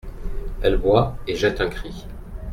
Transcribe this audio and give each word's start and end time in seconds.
Elle 0.63 0.77
boit 0.77 1.15
et 1.27 1.35
jette 1.35 1.61
un 1.61 1.69
cri. 1.69 2.07